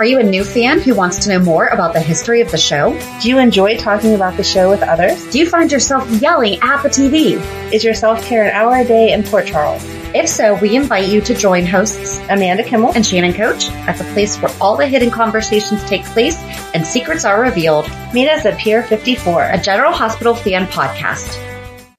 [0.00, 2.58] Are you a new fan who wants to know more about the history of the
[2.58, 2.98] show?
[3.22, 5.24] Do you enjoy talking about the show with others?
[5.30, 7.40] Do you find yourself yelling at the TV?
[7.72, 9.84] Is your self-care an hour a day in Port Charles?
[10.12, 14.04] If so, we invite you to join hosts Amanda Kimmel and Shannon Coach at the
[14.12, 16.38] place where all the hidden conversations take place
[16.74, 17.88] and secrets are revealed.
[18.12, 21.40] Meet us at Pier 54, a General Hospital fan podcast.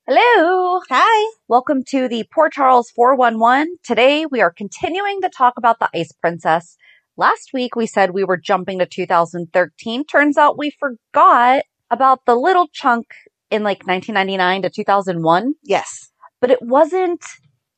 [0.06, 0.82] Hello.
[0.90, 1.34] Hi.
[1.48, 3.78] Welcome to the Port Charles 411.
[3.84, 6.78] Today we are continuing to talk about the Ice Princess.
[7.18, 10.06] Last week we said we were jumping to 2013.
[10.06, 13.06] Turns out we forgot about the little chunk
[13.50, 15.54] in like 1999 to 2001.
[15.64, 16.12] Yes.
[16.42, 17.24] But it wasn't,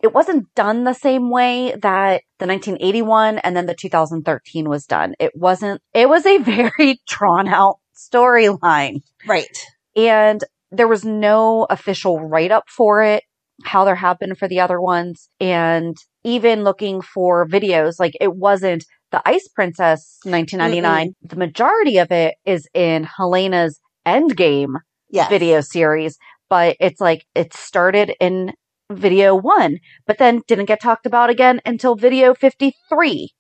[0.02, 5.14] it wasn't done the same way that the 1981 and then the 2013 was done.
[5.20, 9.02] It wasn't, it was a very drawn out storyline.
[9.28, 9.58] Right.
[9.96, 13.24] And there was no official write up for it,
[13.64, 15.30] how there have been for the other ones.
[15.40, 21.10] And even looking for videos, like it wasn't the Ice Princess 1999.
[21.10, 21.28] Mm-hmm.
[21.28, 24.76] The majority of it is in Helena's Endgame
[25.10, 25.30] yes.
[25.30, 26.18] video series,
[26.50, 28.54] but it's like it started in
[28.92, 33.34] video one, but then didn't get talked about again until video 53.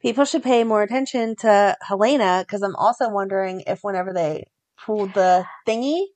[0.00, 4.46] People should pay more attention to Helena because I'm also wondering if whenever they
[4.84, 6.06] pulled the thingy,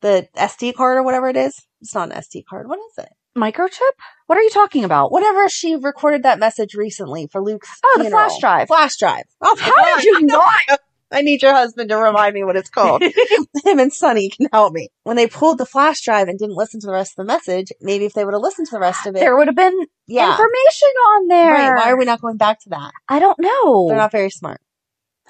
[0.00, 1.54] the SD card or whatever it is.
[1.80, 2.68] It's not an SD card.
[2.68, 3.10] What is it?
[3.36, 3.92] Microchip?
[4.26, 5.12] What are you talking about?
[5.12, 7.68] Whatever she recorded that message recently for Luke's.
[7.84, 8.28] Oh, the funeral.
[8.28, 8.68] flash drive.
[8.68, 9.24] Flash drive.
[9.40, 10.80] Oh, how did you not?
[11.12, 13.02] I need your husband to remind me what it's called.
[13.64, 14.90] Him and Sonny can help me.
[15.02, 17.72] When they pulled the flash drive and didn't listen to the rest of the message,
[17.80, 19.76] maybe if they would have listened to the rest of it, there would have been
[20.06, 20.30] yeah.
[20.30, 21.52] information on there.
[21.52, 21.76] Right.
[21.76, 22.92] Why are we not going back to that?
[23.08, 23.88] I don't know.
[23.88, 24.60] They're not very smart.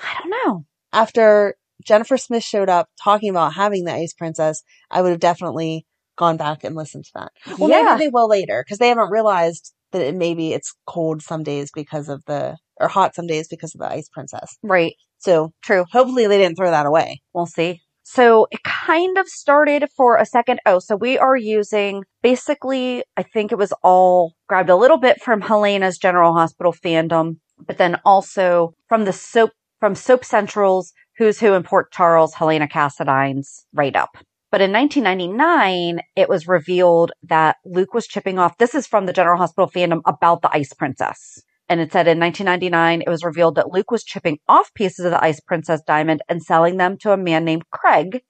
[0.03, 0.67] I don't know.
[0.93, 5.87] After Jennifer Smith showed up talking about having the Ice Princess, I would have definitely
[6.21, 7.33] gone back and listened to that.
[7.59, 7.83] Well, yeah.
[7.83, 11.71] maybe they will later because they haven't realized that it, maybe it's cold some days
[11.75, 14.57] because of the, or hot some days because of the Ice Princess.
[14.63, 14.95] Right.
[15.19, 15.85] So true.
[15.91, 17.23] Hopefully they didn't throw that away.
[17.33, 17.81] We'll see.
[18.03, 20.61] So it kind of started for a second.
[20.67, 25.23] Oh, so we are using basically, I think it was all grabbed a little bit
[25.23, 31.41] from Helena's General Hospital fandom, but then also from the soap, from Soap Central's Who's
[31.41, 34.11] Who in Port Charles, Helena Cassadine's write up.
[34.51, 38.59] But in 1999, it was revealed that Luke was chipping off.
[38.59, 41.41] This is from the General Hospital fandom about the Ice Princess.
[41.69, 45.13] And it said in 1999, it was revealed that Luke was chipping off pieces of
[45.13, 48.23] the Ice Princess diamond and selling them to a man named Craig,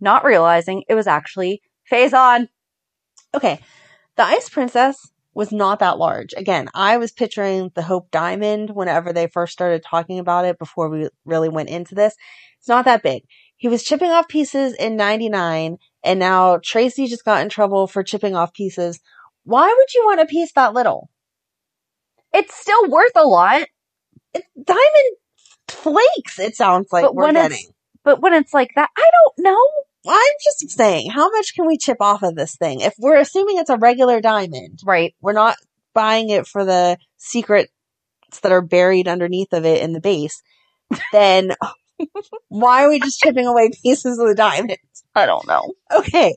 [0.00, 2.46] not realizing it was actually Faison.
[3.34, 3.58] Okay.
[4.16, 6.32] The Ice Princess was not that large.
[6.36, 10.88] Again, I was picturing the Hope Diamond whenever they first started talking about it before
[10.88, 12.14] we really went into this.
[12.60, 13.24] It's not that big.
[13.64, 18.02] He was chipping off pieces in 99 and now Tracy just got in trouble for
[18.02, 19.00] chipping off pieces.
[19.44, 21.08] Why would you want a piece that little?
[22.34, 23.62] It's still worth a lot.
[24.34, 25.16] It's diamond
[25.66, 27.56] flakes, it sounds like but we're when getting.
[27.56, 27.72] It's,
[28.04, 30.12] but when it's like that, I don't know.
[30.12, 32.80] I'm just saying, how much can we chip off of this thing?
[32.80, 35.14] If we're assuming it's a regular diamond, right?
[35.22, 35.56] We're not
[35.94, 37.72] buying it for the secrets
[38.42, 40.42] that are buried underneath of it in the base.
[41.12, 41.54] Then
[42.48, 44.76] why are we just chipping away pieces of the diamond?
[45.14, 45.72] I don't know.
[45.92, 46.34] Okay.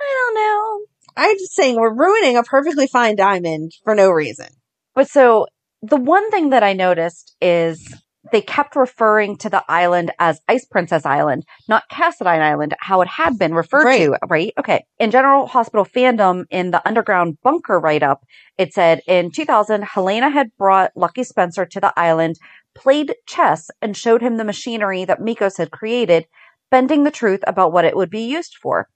[0.00, 0.86] I don't know.
[1.16, 4.48] I'm just saying we're ruining a perfectly fine diamond for no reason.
[4.94, 5.46] But so
[5.82, 7.94] the one thing that I noticed is
[8.30, 13.08] they kept referring to the island as Ice Princess Island, not Cassadine Island, how it
[13.08, 14.06] had been referred Right.
[14.06, 14.52] to, right?
[14.58, 14.84] Okay.
[14.98, 18.22] In General Hospital fandom, in the underground bunker write up,
[18.58, 22.36] it said in 2000, Helena had brought Lucky Spencer to the island,
[22.74, 26.26] played chess, and showed him the machinery that Mikkos had created,
[26.70, 28.88] bending the truth about what it would be used for.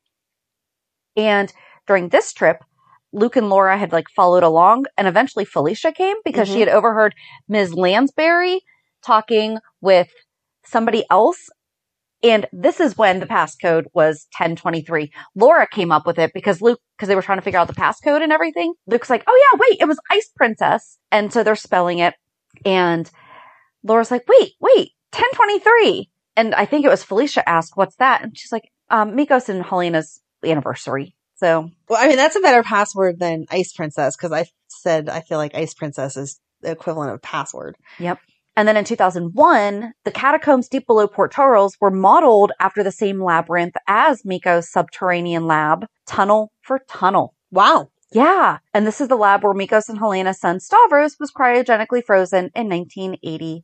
[1.16, 1.52] And
[1.86, 2.62] during this trip,
[3.12, 6.60] Luke and Laura had like followed along, and eventually Felicia came because she Mhm.
[6.60, 7.14] had overheard
[7.48, 7.74] Ms.
[7.74, 8.60] Lansbury
[9.04, 10.08] talking with
[10.64, 11.48] somebody else.
[12.22, 15.12] And this is when the passcode was 1023.
[15.34, 17.74] Laura came up with it because Luke, because they were trying to figure out the
[17.74, 18.74] passcode and everything.
[18.86, 20.98] Luke's like, oh yeah, wait, it was Ice Princess.
[21.12, 22.14] And so they're spelling it.
[22.64, 23.08] And
[23.86, 26.10] Laura's like, wait, wait, 1023.
[26.36, 28.22] And I think it was Felicia asked, what's that?
[28.22, 31.14] And she's like, um, Mikkos and Helena's anniversary.
[31.36, 35.20] So Well, I mean, that's a better password than Ice Princess because I said I
[35.20, 37.76] feel like Ice Princess is the equivalent of password.
[37.98, 38.18] Yep.
[38.56, 43.22] And then in 2001, the catacombs deep below Port Charles were modeled after the same
[43.22, 47.34] labyrinth as Miko's subterranean lab, tunnel for tunnel.
[47.50, 47.90] Wow.
[48.12, 48.58] Yeah.
[48.72, 52.68] And this is the lab where Mikkos and Helena's son Stavros was cryogenically frozen in
[52.70, 53.62] 1983.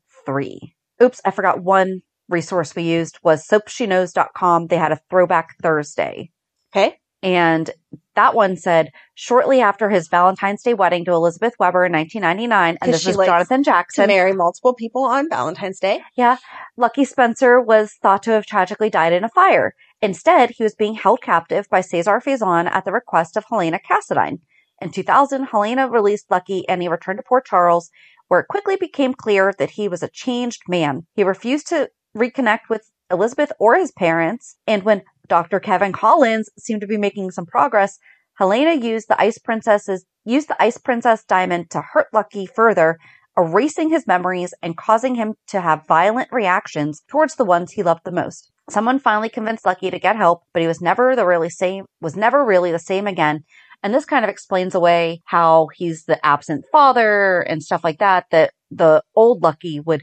[1.02, 4.66] Oops, I forgot one resource we used was soapsheknows.com.
[4.68, 6.30] They had a throwback Thursday.
[6.74, 6.96] Okay.
[7.22, 7.70] And
[8.16, 12.92] that one said shortly after his Valentine's Day wedding to Elizabeth Webber in 1999, and
[12.92, 14.06] this she is Jonathan To Jackson.
[14.08, 16.02] marry multiple people on Valentine's Day.
[16.16, 16.38] Yeah.
[16.76, 19.74] Lucky Spencer was thought to have tragically died in a fire.
[20.00, 24.40] Instead, he was being held captive by Cesar Faison at the request of Helena Cassadine.
[24.80, 27.88] In 2000, Helena released Lucky and he returned to Port Charles,
[28.32, 31.06] where it quickly became clear that he was a changed man.
[31.14, 35.60] He refused to reconnect with Elizabeth or his parents, and when Dr.
[35.60, 37.98] Kevin Collins seemed to be making some progress,
[38.38, 42.98] Helena used the Ice Princess's used the Ice Princess diamond to hurt Lucky further,
[43.36, 48.04] erasing his memories and causing him to have violent reactions towards the ones he loved
[48.06, 48.50] the most.
[48.70, 52.16] Someone finally convinced Lucky to get help, but he was never the really same was
[52.16, 53.44] never really the same again.
[53.82, 58.26] And this kind of explains away how he's the absent father and stuff like that
[58.30, 60.02] that the old Lucky would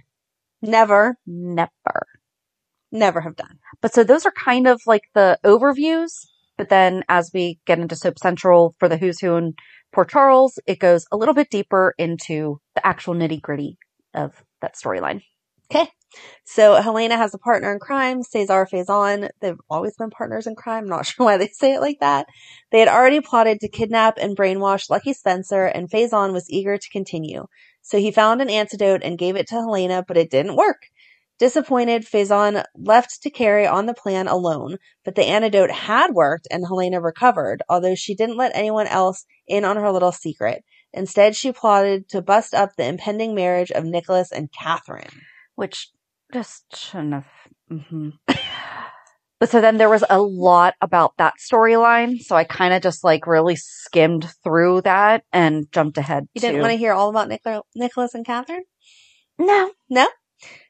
[0.61, 1.69] Never, never.
[2.91, 3.59] never have done.
[3.81, 6.11] But so those are kind of like the overviews.
[6.57, 9.57] But then as we get into Soap Central for the Who's Who and
[9.93, 13.77] Port Charles, it goes a little bit deeper into the actual nitty gritty
[14.13, 15.21] of that storyline.
[16.43, 19.29] So Helena has a partner in crime, Cesar Faison.
[19.39, 20.87] They've always been partners in crime.
[20.87, 22.27] Not sure why they say it like that.
[22.71, 26.89] They had already plotted to kidnap and brainwash Lucky Spencer, and Faison was eager to
[26.89, 27.45] continue.
[27.81, 30.81] So he found an antidote and gave it to Helena, but it didn't work.
[31.39, 36.65] Disappointed, Faison left to carry on the plan alone, but the antidote had worked and
[36.67, 40.63] Helena recovered, although she didn't let anyone else in on her little secret.
[40.91, 45.21] Instead, she plotted to bust up the impending marriage of Nicholas and Catherine.
[45.55, 45.89] which
[46.33, 47.25] just shouldn't have.
[47.69, 48.09] hmm
[49.39, 52.19] But so then there was a lot about that storyline.
[52.19, 56.25] So I kind of just like really skimmed through that and jumped ahead.
[56.33, 58.63] You didn't to- want to hear all about Nichol- Nicholas and Catherine?
[59.37, 59.71] No.
[59.89, 60.07] No?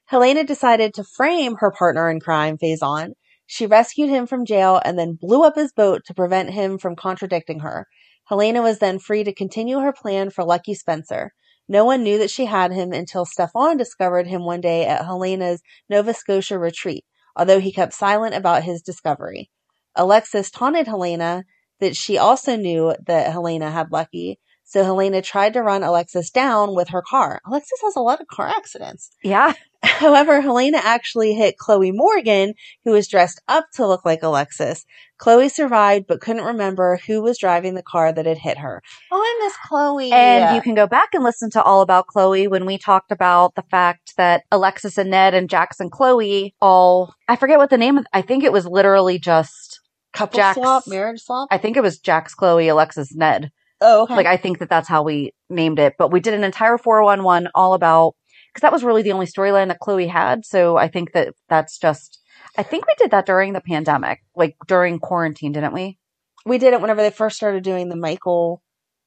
[0.06, 3.12] Helena decided to frame her partner in crime, Faison.
[3.46, 6.94] She rescued him from jail and then blew up his boat to prevent him from
[6.94, 7.88] contradicting her.
[8.28, 11.32] Helena was then free to continue her plan for Lucky Spencer.
[11.70, 15.62] No one knew that she had him until Stefan discovered him one day at Helena's
[15.88, 17.04] Nova Scotia retreat,
[17.36, 19.52] although he kept silent about his discovery.
[19.94, 21.44] Alexis taunted Helena
[21.78, 24.40] that she also knew that Helena had Lucky,
[24.70, 27.40] so Helena tried to run Alexis down with her car.
[27.44, 29.10] Alexis has a lot of car accidents.
[29.20, 29.54] Yeah.
[29.82, 34.86] However, Helena actually hit Chloe Morgan, who was dressed up to look like Alexis.
[35.18, 38.80] Chloe survived, but couldn't remember who was driving the car that had hit her.
[39.10, 40.12] Oh, I miss Chloe.
[40.12, 43.56] And you can go back and listen to all about Chloe when we talked about
[43.56, 47.76] the fact that Alexis and Ned and Jax and Chloe all, I forget what the
[47.76, 49.80] name of, I think it was literally just,
[50.12, 51.48] couple Jax- swap, marriage swap.
[51.50, 53.50] I think it was Jax Chloe, Alexis, Ned.
[53.80, 54.14] Oh, okay.
[54.16, 55.94] Like, I think that that's how we named it.
[55.98, 58.14] But we did an entire 411 all about,
[58.52, 60.44] because that was really the only storyline that Chloe had.
[60.44, 62.20] So I think that that's just,
[62.58, 65.98] I think we did that during the pandemic, like during quarantine, didn't we?
[66.46, 68.62] we did it whenever they first started doing the Michael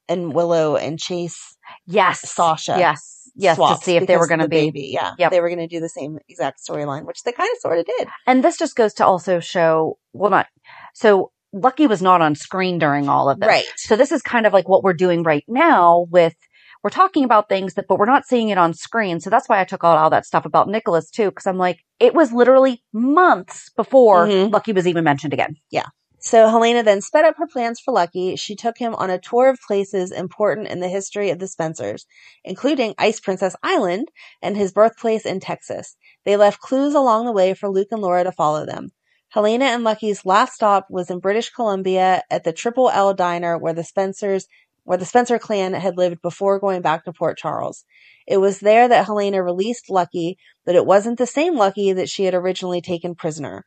[0.07, 2.29] and Willow and Chase Yes.
[2.31, 2.75] Sasha.
[2.77, 3.31] Yes.
[3.35, 3.57] Yes.
[3.57, 4.67] to see if they were going to be.
[4.67, 4.91] baby.
[4.93, 5.31] Yeah, Yep.
[5.31, 7.85] they were going to do the same exact storyline, which they kind of sort of
[7.85, 8.07] did.
[8.27, 10.45] And this just goes to also show, well, not,
[10.93, 13.47] so Lucky was not on screen during all of this.
[13.47, 13.65] Right.
[13.77, 16.35] So this is kind of like what we're doing right now with,
[16.83, 19.19] we're talking about things that, but we're not seeing it on screen.
[19.19, 21.31] So that's why I took out all that stuff about Nicholas too.
[21.31, 24.51] Cause I'm like, it was literally months before Mhm.
[24.51, 25.55] Lucky was even mentioned again.
[25.69, 25.85] Yeah.
[26.19, 28.37] So Helena then sped up her plans for Lucky.
[28.37, 32.05] She took him on a tour of places important in the history of the Spencers,
[32.45, 34.09] including Ice Princess Island
[34.41, 35.97] and his birthplace in Texas.
[36.23, 38.91] They left clues along the way for Luke and Laura to follow them.
[39.33, 43.73] Helena and Lucky's last stop was in British Columbia at the Triple L Diner where
[43.73, 44.47] the Spencers
[44.85, 47.83] where the Spencer clan had lived before going back to Port Charles.
[48.27, 52.25] It was there that Helena released Lucky, but it wasn't the same Lucky that she
[52.25, 53.63] had originally taken prisoner.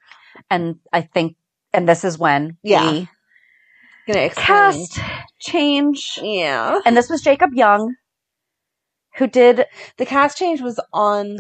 [0.50, 1.36] And I think,
[1.72, 2.90] and this is when Yeah.
[2.92, 3.08] we
[4.06, 4.46] Gonna explain.
[4.46, 5.00] cast
[5.40, 6.18] change.
[6.22, 6.78] Yeah.
[6.84, 7.94] And this was Jacob Young,
[9.16, 9.64] who did
[9.96, 11.38] The cast change was on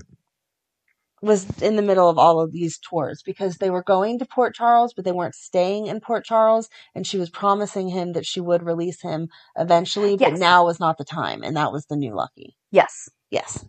[1.22, 4.54] was in the middle of all of these tours because they were going to Port
[4.54, 8.40] Charles, but they weren't staying in Port Charles, and she was promising him that she
[8.40, 10.38] would release him eventually, but Yes.
[10.38, 12.56] now was not the time, and that was the new Lucky.
[12.70, 13.64] yes, Yes.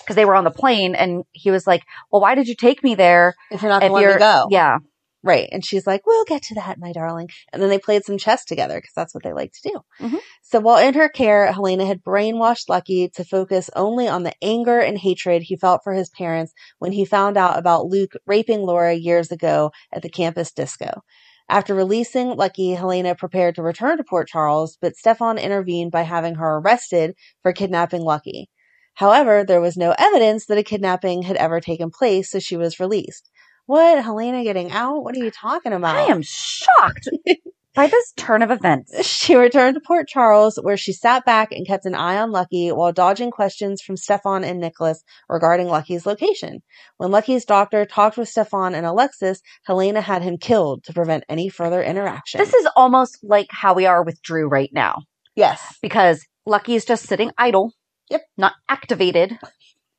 [0.00, 2.82] because they were on the plane, and he was like, "Well, why did you take
[2.82, 3.34] me there?
[3.50, 4.46] If you're not gonna you're go.
[4.50, 4.78] yeah,
[5.24, 5.48] Right.
[5.50, 7.30] And she's like, we'll get to that, my darling.
[7.50, 10.06] And then they played some chess together because that's what they like to do.
[10.06, 10.20] Mhm.
[10.42, 14.78] So while in her care, Helena had brainwashed Lucky to focus only on the anger
[14.78, 18.92] and hatred he felt for his parents when he found out about Luke raping Laura
[18.92, 21.00] years ago at the campus disco.
[21.48, 26.34] After releasing Lucky, Helena prepared to return to Port Charles, but Stefan intervened by having
[26.34, 28.50] her arrested for kidnapping Lucky.
[28.94, 32.78] However, there was no evidence that a kidnapping had ever taken place, so she was
[32.78, 33.28] released.
[33.66, 34.02] What?
[34.02, 35.02] Helena getting out?
[35.02, 35.96] What are you talking about?
[35.96, 37.08] I am shocked
[37.74, 41.66] by this turn of events." She returned to Port Charles, where she sat back and
[41.66, 46.62] kept an eye on Lucky while dodging questions from Stefan and Nicholas regarding Lucky's location.
[46.98, 51.48] When Lucky's doctor talked with Stefan and Alexis, Helena had him killed to prevent any
[51.48, 52.38] further interaction.
[52.38, 55.02] This is almost like how we are with Drew right now,
[55.34, 55.78] yes.
[55.80, 57.72] because Lucky is just sitting idle.
[58.10, 58.22] Yep.
[58.36, 59.38] Not activated.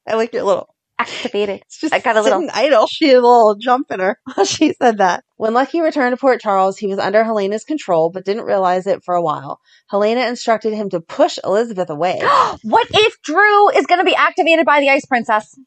[0.08, 1.62] I like your little Activated.
[1.62, 2.88] It's just I got a little- idle.
[2.88, 5.24] She had a little jump in her while she said that.
[5.38, 9.04] When Lucky returned to Port Charles, he was under Helena's control, but didn't realize it
[9.04, 9.60] for a while.
[9.90, 12.22] Helena instructed him to push Elizabeth away.
[12.64, 15.58] what if Drew is going to be activated by the Ice Princess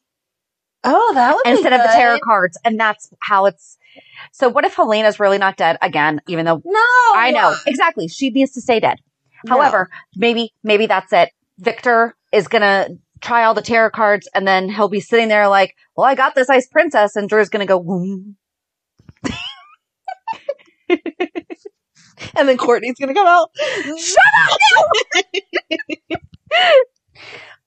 [0.83, 2.57] oh, that would be instead of the tarot cards?
[2.63, 3.77] And that's how it's.
[4.31, 6.21] So what if Helena's really not dead again?
[6.27, 6.79] Even though No,
[7.15, 8.97] I know exactly she needs to stay dead.
[9.45, 9.53] No.
[9.53, 11.29] However, maybe maybe that's it.
[11.57, 12.89] Victor is gonna
[13.21, 16.35] try all the tarot cards, and then he'll be sitting there like, "Well, I got
[16.35, 18.37] this Ice Princess," and Drew's gonna go, "Boom."
[20.89, 20.99] and
[22.47, 23.49] then Courtney's gonna come out.
[23.97, 24.59] "Shut up!"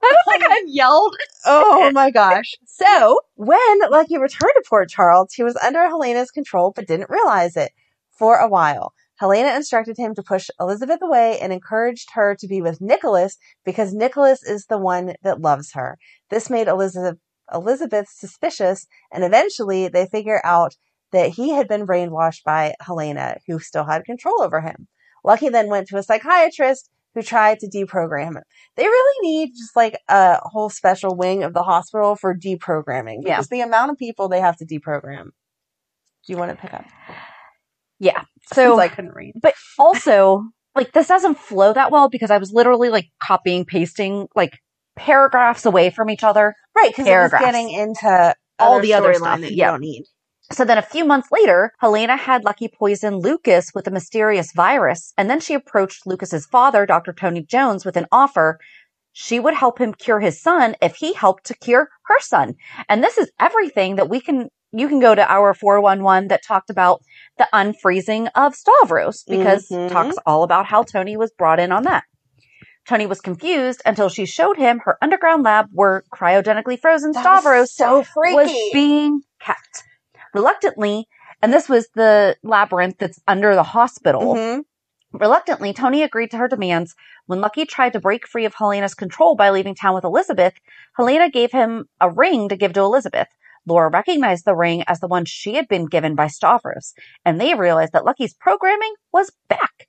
[0.05, 1.17] I don't think I've yelled.
[1.47, 2.55] Oh my gosh.
[2.67, 7.57] So, when Lucky returned to Port Charles, he was under Helena's control but didn't realize
[7.57, 7.73] it
[8.11, 8.93] for a while.
[9.19, 13.93] Helena instructed him to push Elizabeth away and encouraged her to be with Nicholas because
[13.93, 15.99] Nicholas is the one that loves her.
[16.31, 17.19] This made Elizabeth
[17.53, 20.75] Elizabeth suspicious and eventually they figure out
[21.13, 24.89] that he had been brainwashed by Helena, who still had control over him.
[25.25, 28.43] Lucky then went to a psychiatrist who tried to deprogram him.
[28.77, 33.37] They really need just like a whole special wing of the hospital for deprogramming Yeah.
[33.37, 35.25] because the amount of people they have to deprogram.
[35.25, 36.87] Do you want to pick up?
[37.99, 38.25] Yeah.
[38.53, 39.35] So I couldn't read.
[39.41, 40.45] but also,
[40.75, 44.59] like, this doesn't flow that well because I was literally like copying, pasting like
[44.97, 46.55] paragraphs away from each other.
[46.77, 50.05] Right, because it was getting into All the other stuff, that you don't need.
[50.51, 55.13] So then a few months later, Helena had Lucky poison Lucas with a mysterious virus,
[55.17, 57.13] and then she approached Lucas's father, Dr.
[57.13, 58.59] Tony Jones, with an offer.
[59.15, 62.55] She would help him cure his son if he helped to cure her son.
[62.89, 66.71] And this is everything that we can, you can go to our 411 that talked
[66.71, 67.03] about
[67.39, 69.91] the unfreezing of Stavros because Mhm.
[69.91, 72.05] talks all about how Tony was brought in on that.
[72.89, 77.41] Tony was confused until she showed him her underground lab where cryogenically frozen That was
[77.43, 78.35] Stavros so freaky.
[78.35, 79.85] was being kept.
[80.35, 81.07] Reluctantly,
[81.41, 84.35] and this was the labyrinth that's under the hospital.
[84.35, 84.65] Mhm.
[85.13, 86.95] Reluctantly, Tony agreed to her demands.
[87.27, 90.55] When Lucky tried to break free of Helena's control by leaving town with Elizabeth,
[90.97, 93.29] Helena gave him a ring to give to Elizabeth.
[93.67, 97.55] Laura recognized the ring as the one she had been given by Stavros, and they
[97.55, 99.87] realized that Lucky's programming was back.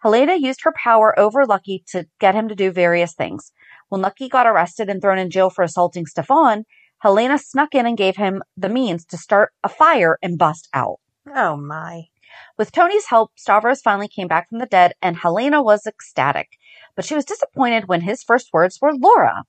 [0.00, 3.52] Helena used her power over Lucky to get him to do various things.
[3.88, 6.64] When Lucky got arrested and thrown in jail for assaulting Stefan,
[6.98, 11.00] Helena snuck in and gave him the means to start a fire and bust out.
[11.34, 12.04] Oh my.
[12.58, 16.48] With Tony's help, Stavros finally came back from the dead, and Helena was ecstatic.
[16.96, 19.44] But she was disappointed when his first words were Laura.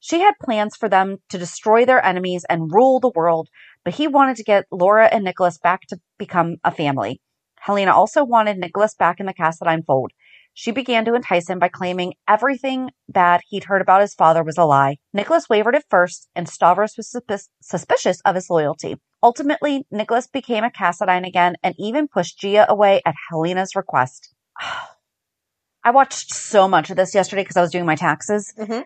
[0.00, 3.48] She had plans for them to destroy their enemies and rule the world,
[3.84, 7.20] but he wanted to get Laura and Nicholas back to become a family.
[7.60, 10.12] Helena also wanted Nicholas back in the Cassadine fold.
[10.54, 14.58] She began to entice him by claiming everything bad he'd heard about his father was
[14.58, 14.96] a lie.
[15.12, 18.96] Nicholas wavered at first, and Stavros was suspi- suspicious of his loyalty.
[19.22, 24.34] Ultimately, Nicholas became a Cassadine again and even pushed Gia away at Helena's request.
[25.84, 28.52] I watched so much of this yesterday because I was doing my taxes.
[28.58, 28.84] Mhm.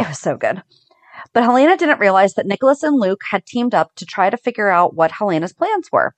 [0.00, 0.62] It was so good.
[1.34, 4.70] But Helena didn't realize that Nicholas and Luke had teamed up to try to figure
[4.70, 6.14] out what Helena's plans were.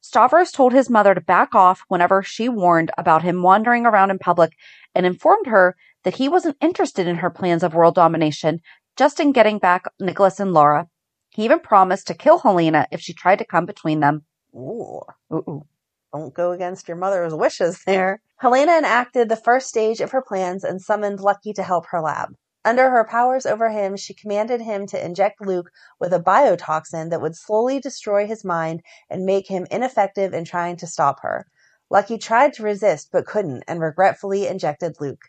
[0.00, 4.18] Stavros told his mother to back off whenever she warned about him wandering around in
[4.18, 4.52] public
[4.94, 8.60] and informed her that he wasn't interested in her plans of world domination,
[8.96, 10.86] just in getting back Nicholas and Laura.
[11.28, 14.24] He even promised to kill Helena if she tried to come between them.
[14.54, 15.02] Ooh.
[15.30, 15.66] Ooh.
[16.14, 18.22] Don't go against your mother's wishes there.
[18.38, 22.34] Helena enacted the first stage of her plans and summoned Lucky to help her lab.
[22.64, 27.20] Under her powers over him, she commanded him to inject Luke with a biotoxin that
[27.20, 31.46] would slowly destroy his mind and make him ineffective in trying to stop her.
[31.90, 35.22] Lucky tried to resist but couldn't and regretfully injected Luke.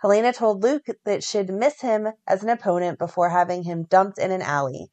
[0.00, 4.30] Helena told Luke that she'd miss him as an opponent before having him dumped in
[4.30, 4.90] an alley.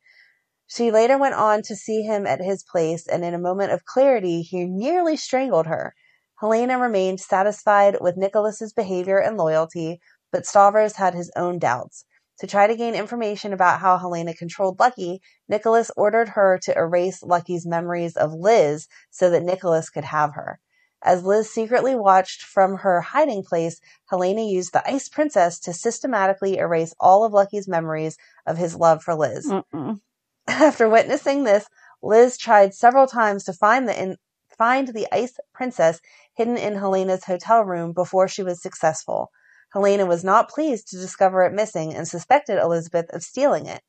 [0.65, 3.85] She later went on to see him at his place, and in a moment of
[3.85, 5.93] clarity, he nearly strangled her.
[6.39, 10.01] Helena remained satisfied with Nicholas's behavior and loyalty,
[10.34, 12.06] but Stavros had his own doubts.
[12.40, 17.22] To try to gain information about how Helena controlled Lucky, Nicholas ordered her to erase
[17.22, 20.60] Lucky's memories of Liz so that Nicholas could have her.
[21.04, 26.58] As Liz secretly watched from her hiding place, Helena used the Ice Princess to systematically
[26.58, 29.48] erase all of Lucky's memories of his love for Liz.
[29.48, 30.02] Mm-mm.
[30.48, 31.68] After witnessing this,
[32.02, 34.18] Liz tried several times to find the in,
[34.58, 36.02] find the ice princess
[36.34, 39.30] hidden in Helena's hotel room before she was successful.
[39.74, 43.82] Helena was not pleased to discover it missing and suspected Elizabeth of stealing it.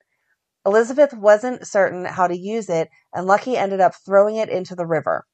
[0.65, 4.87] Elizabeth wasn't certain how to use it, and Lucky ended up throwing it into the
[4.87, 5.27] river.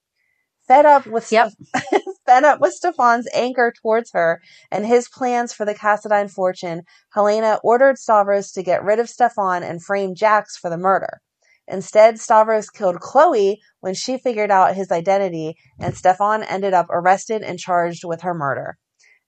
[0.66, 1.52] Fed up with Yep.
[2.26, 4.40] fed up with Stefan's anger towards her
[4.73, 6.83] and his plans for the Cassadine fortune,
[7.14, 11.21] Helena ordered Stavros to get rid of Stefan and frame Jax for the murder.
[11.69, 17.42] Instead, Stavros killed Chloe when she figured out his identity, and Stefan ended up arrested
[17.42, 18.78] and charged with her murder.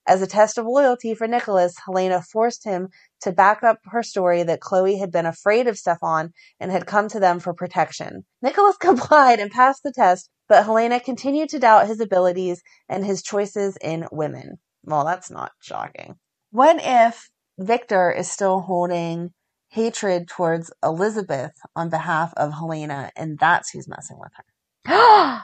[0.07, 2.89] As a test of loyalty for Nicholas, Helena forced him
[3.21, 7.07] to back up her story that Chloe had been afraid of Stefan and had come
[7.09, 8.25] to them for protection.
[8.41, 13.23] Nicholas complied and passed the test, but Helena continued to doubt his abilities and his
[13.23, 14.57] choices in women.
[14.83, 16.15] Well, that's not shocking.
[16.51, 19.31] What if Victor is still holding
[19.69, 24.45] hatred towards Elizabeth on behalf of Helena and that's who's messing with her?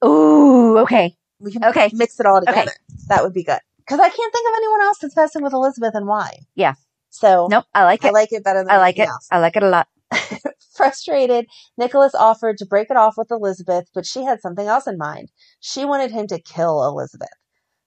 [0.04, 1.14] Ooh, okay.
[1.40, 1.90] We can Okay.
[1.92, 2.60] mix it all Okay.
[2.60, 2.72] together.
[3.08, 3.60] That would be good.
[3.88, 6.40] Because I can't think of anyone else that's messing with Elizabeth and why.
[6.54, 6.74] Yeah.
[7.08, 8.08] So Nope, I like it.
[8.08, 9.08] I like it better than I like it.
[9.08, 9.26] else.
[9.30, 9.88] I like it a lot.
[10.76, 11.46] Frustrated,
[11.78, 15.30] Nicholas offered to break it off with Elizabeth, but she had something else in mind.
[15.60, 17.30] She wanted him to kill Elizabeth.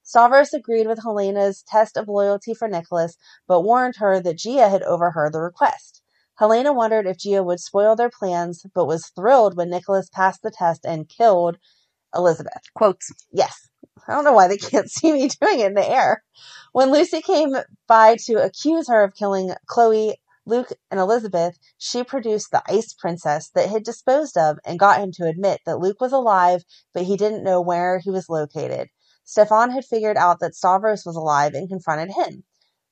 [0.02, 4.82] Stavros agreed with Helena's test of loyalty for Nicholas, but warned her that Gia had
[4.82, 6.02] overheard the request.
[6.38, 10.50] Helena wondered if Gia would spoil their plans, but was thrilled when Nicholas passed the
[10.50, 11.58] test and killed
[12.14, 12.62] Elizabeth.
[12.74, 13.12] Quotes.
[13.30, 13.68] Yes.
[14.08, 16.24] I don't know why they can't see me doing it in the air.
[16.72, 17.54] When Lucy came
[17.86, 23.50] by to accuse her of killing Chloe, Luke, and Elizabeth, she produced the Ice Princess
[23.50, 27.16] that had disposed of and got him to admit that Luke was alive, but he
[27.16, 28.88] didn't know where he was located.
[29.22, 32.42] Stefan had figured out that Stavros was alive and confronted him.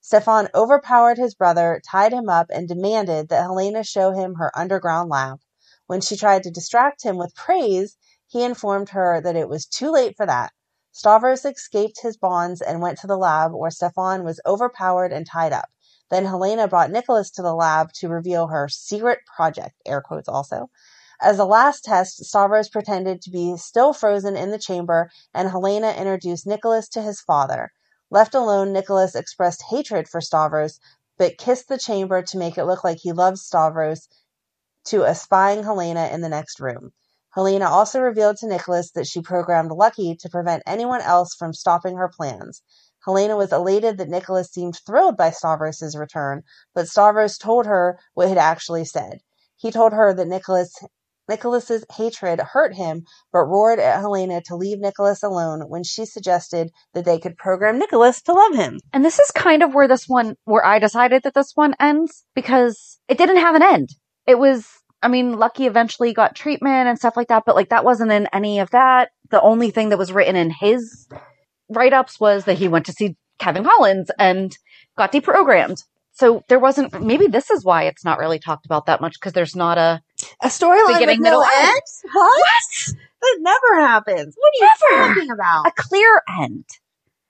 [0.01, 5.11] Stefan overpowered his brother, tied him up, and demanded that Helena show him her underground
[5.11, 5.41] lab.
[5.87, 7.97] When she tried to distract him with praise,
[8.29, 10.53] he informed her that it was too late for that.
[10.93, 15.53] Stavros escaped his bonds and went to the lab where Stefan was overpowered and tied
[15.53, 15.71] up.
[16.11, 20.69] Then Helena brought Nicholas to the lab to reveal her secret project, air quotes also.
[21.21, 25.93] As a last test, Stavros pretended to be still frozen in the chamber, and Helena
[25.93, 27.71] introduced Nicholas to his father.
[28.11, 30.81] Left alone, Nicholas expressed hatred for Stavros,
[31.17, 34.09] but kissed the chamber to make it look like he loved Stavros
[34.87, 36.93] to espying Helena in the next room.
[37.33, 41.97] Helena also revealed to Nicholas that she programmed Lucky to prevent anyone else from stopping
[41.97, 42.63] her plans.
[43.05, 46.43] Helena was elated that Nicholas seemed thrilled by Stavros' return,
[46.75, 49.21] but Stavros told her what he had actually said.
[49.57, 50.75] He told her that Nicholas
[51.31, 56.71] Nicholas's hatred hurt him, but roared at Helena to leave Nicholas alone when she suggested
[56.93, 58.81] that they could program Nicholas to love him.
[58.93, 62.25] And this is kind of where this one, where I decided that this one ends
[62.35, 63.91] because it didn't have an end.
[64.27, 64.67] It was,
[65.03, 68.27] I mean, Lucky eventually got treatment and stuff like that, but like that wasn't in
[68.33, 69.11] any of that.
[69.31, 71.09] The only thing that was written in his
[71.71, 74.57] write ups was that he went to see Kevin Collins and
[74.99, 75.83] got deprogrammed.
[76.13, 79.33] So there wasn't, maybe this is why it's not really talked about that much because
[79.33, 80.03] there's not a,
[80.43, 81.69] A storyline Beginning, no middle, end?
[81.71, 82.13] end.
[82.13, 82.95] What?
[83.23, 84.35] That never happens.
[84.37, 85.15] What are you Never.
[85.15, 85.67] talking about?
[85.67, 86.65] a clear end.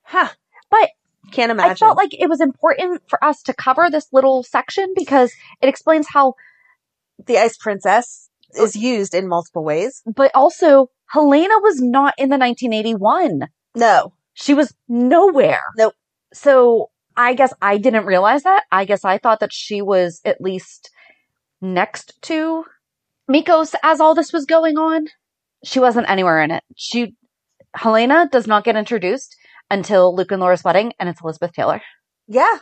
[0.02, 0.28] Huh.
[0.70, 0.90] But
[1.30, 1.70] Can't imagine.
[1.70, 5.68] I felt like it was important for us to cover this little section because it
[5.68, 6.34] explains how
[7.26, 10.02] the Ice Princess is used in multiple ways.
[10.06, 13.48] But also, Helena was not in the 1981.
[13.74, 14.12] No.
[14.34, 15.62] She was nowhere.
[15.76, 15.94] Nope.
[16.32, 18.64] So I guess I didn't realize that.
[18.72, 20.90] I guess I thought that she was at least
[21.60, 22.64] next to
[23.30, 25.06] Mikkos as all this was going on.
[25.64, 26.64] She wasn't anywhere in it.
[26.76, 27.16] She,
[27.74, 29.36] Helena does not get introduced
[29.70, 31.82] until Luke and Laura's wedding and it's Elizabeth Taylor.
[32.26, 32.58] Yeah.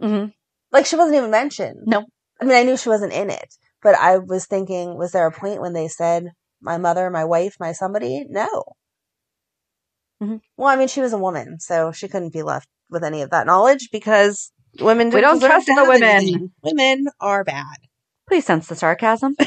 [0.00, 0.26] hmm
[0.70, 1.80] Like she wasn't even mentioned.
[1.86, 2.04] No.
[2.40, 3.54] I mean, I knew she wasn't in it,
[3.86, 7.54] but I was thinking, was there a point when they said my mother, my wife,
[7.60, 8.24] my somebody?
[8.28, 8.64] No.
[10.20, 10.40] Mhm.
[10.56, 13.30] Well, I mean, she was a woman, so she couldn't be left with any of
[13.30, 16.10] that knowledge because women We don't don't trust the women.
[16.10, 16.50] anything.
[16.64, 17.76] Women are bad.
[18.28, 19.36] Please sense the sarcasm.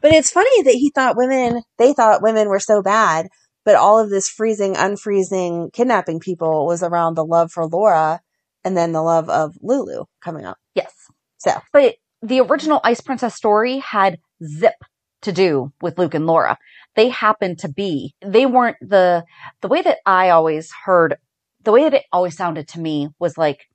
[0.00, 3.28] But it's funny that he thought women, they thought women were so bad,
[3.66, 8.20] but all of this freezing, unfreezing, kidnapping people was around the love for Laura
[8.64, 10.56] and then the love of Lulu coming up.
[10.74, 10.92] yes.
[11.36, 14.74] So, But the original Ice Princess story had zip
[15.22, 16.58] to do with Luke and Laura.
[16.94, 19.24] They happened to be, they weren't the,
[19.62, 21.16] the way that I always heard,
[21.64, 23.66] the way that it always sounded to me was like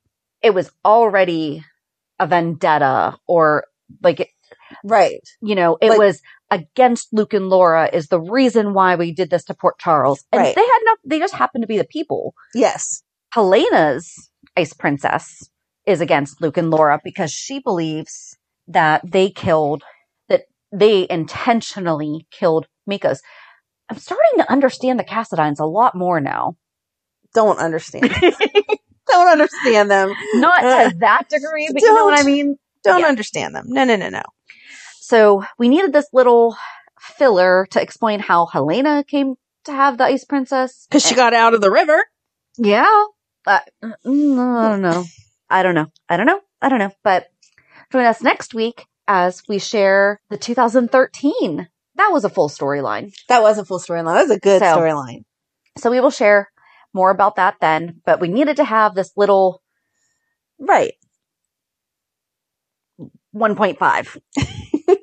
[0.42, 1.64] it was already
[2.18, 3.64] a vendetta or
[4.02, 4.30] like,
[4.84, 5.20] right.
[5.42, 9.30] you know, it Like- was against Luke and Laura is the reason why we did
[9.30, 10.24] this to Port Charles.
[10.32, 10.54] And Right.
[10.54, 12.34] they had no, they just happened to be the people.
[12.54, 13.02] Yes.
[13.32, 15.48] Helena's Ice Princess
[15.86, 18.36] is against Luke and Laura because she believes
[18.68, 19.82] that they killed,
[20.28, 20.42] that
[20.72, 23.18] they intentionally killed Mikkos.
[23.90, 26.56] I'm starting to understand the Cassadines a lot more now.
[27.34, 28.10] Don't understand.
[29.08, 30.14] Don't understand them.
[30.34, 32.26] Not to that degree, but you know what I Don't.
[32.26, 32.56] mean?
[32.82, 33.08] Don't Yeah.
[33.08, 33.66] understand them.
[33.68, 34.22] No, no, no, no.
[35.00, 36.56] So we needed this little
[36.98, 40.86] filler to explain how Helena came to have the Ice Princess.
[40.88, 42.02] Because she got out of the river.
[42.56, 43.04] Yeah.
[43.46, 43.60] Uh,
[44.06, 45.04] mm, I don't know.
[45.50, 45.86] I don't know.
[46.08, 46.40] I don't know.
[46.60, 46.90] I don't know.
[47.02, 47.26] But
[47.92, 51.68] join us next week as we share the 2013.
[51.96, 53.12] That was a full storyline.
[53.28, 54.14] That was a full storyline.
[54.14, 55.24] That was a good So- storyline.
[55.76, 56.50] So we will share
[56.92, 58.00] more about that then.
[58.06, 59.60] But we needed to have this little
[60.58, 60.94] Right.
[63.34, 64.18] 1.5.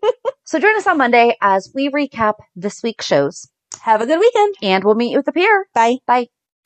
[0.46, 3.50] so join us on Monday as we recap this week's shows.
[3.82, 4.56] Have a good weekend.
[4.62, 5.68] And we'll meet you at the pier.
[5.74, 5.98] Bye.
[6.08, 6.28] Bye.